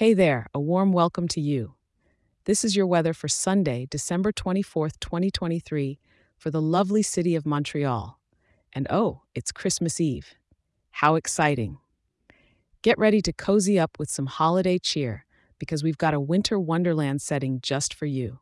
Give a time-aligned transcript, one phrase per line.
[0.00, 1.74] Hey there, a warm welcome to you.
[2.46, 5.98] This is your weather for Sunday, December 24th, 2023,
[6.38, 8.18] for the lovely city of Montreal.
[8.72, 10.36] And oh, it's Christmas Eve.
[10.90, 11.80] How exciting!
[12.80, 15.26] Get ready to cozy up with some holiday cheer
[15.58, 18.38] because we've got a winter wonderland setting just for you.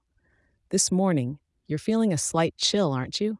[0.69, 3.39] This morning, you're feeling a slight chill, aren't you?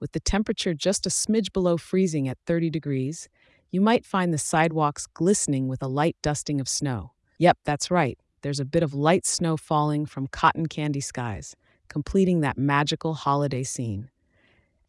[0.00, 3.28] With the temperature just a smidge below freezing at 30 degrees,
[3.70, 7.12] you might find the sidewalks glistening with a light dusting of snow.
[7.38, 8.18] Yep, that's right.
[8.42, 11.56] There's a bit of light snow falling from cotton candy skies,
[11.88, 14.10] completing that magical holiday scene.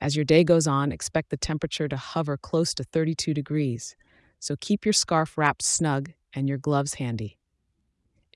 [0.02, 3.96] As your day goes on, expect the temperature to hover close to 32 degrees,
[4.40, 7.38] so keep your scarf wrapped snug and your gloves handy.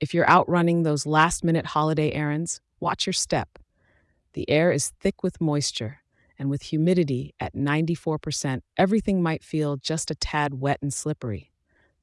[0.01, 3.57] If you're out running those last minute holiday errands, watch your step.
[4.33, 5.99] The air is thick with moisture,
[6.37, 11.51] and with humidity at 94%, everything might feel just a tad wet and slippery.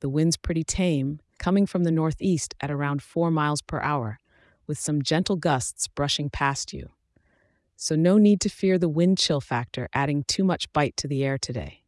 [0.01, 4.21] The wind's pretty tame, coming from the northeast at around 4 miles per hour,
[4.69, 6.91] with some gentle gusts brushing past you.
[7.75, 11.25] So, no need to fear the wind chill factor adding too much bite to the
[11.25, 11.83] air today.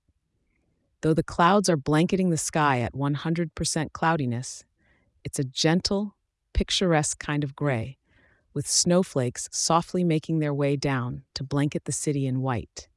[1.03, 4.65] Though the clouds are blanketing the sky at 100% cloudiness,
[5.23, 6.17] it's a gentle,
[6.55, 7.99] picturesque kind of gray,
[8.55, 12.89] with snowflakes softly making their way down to blanket the city in white.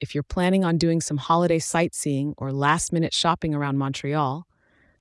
[0.00, 4.46] If you're planning on doing some holiday sightseeing or last minute shopping around Montreal,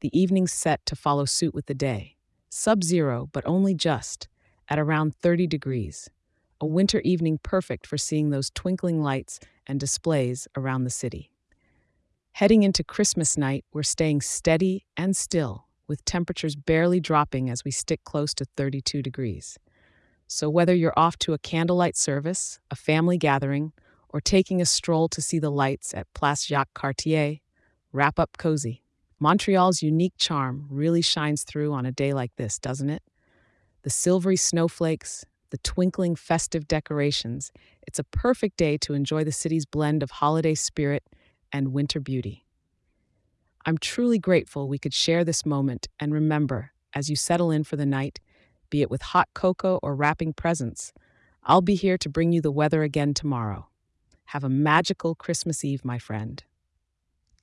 [0.06, 2.16] the evening's set to follow suit with the day.
[2.48, 4.28] Sub zero, but only just,
[4.70, 6.12] at around 30 degrees.
[6.62, 11.32] A winter evening perfect for seeing those twinkling lights and displays around the city.
[12.34, 17.72] Heading into Christmas night, we're staying steady and still, with temperatures barely dropping as we
[17.72, 19.58] stick close to 32 degrees.
[20.28, 23.74] So, whether you're off to a candlelight service, a family gathering,
[24.10, 27.38] or taking a stroll to see the lights at Place Jacques Cartier,
[27.92, 28.84] wrap up cozy.
[29.20, 33.02] Montreal's unique charm really shines through on a day like this, doesn't it?
[33.84, 37.52] The silvery snowflakes, the twinkling festive decorations,
[37.88, 41.04] it's a perfect day to enjoy the city's blend of holiday spirit
[41.52, 42.46] and winter beauty.
[43.66, 47.78] I'm truly grateful we could share this moment and remember, as you settle in for
[47.78, 48.20] the night,
[48.70, 50.92] be it with hot cocoa or wrapping presents,
[51.44, 53.70] I'll be here to bring you the weather again tomorrow.
[54.26, 56.44] Have a magical Christmas Eve, my friend.